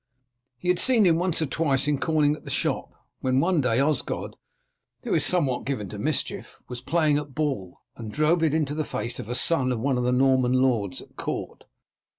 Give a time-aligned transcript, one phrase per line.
[0.57, 3.79] He had seen him once or twice in calling at the shop, when one day
[3.79, 4.35] Osgod,
[5.03, 8.83] who is somewhat given to mischief, was playing at ball, and drove it into the
[8.83, 11.65] face of a son of one of the Norman lords at court.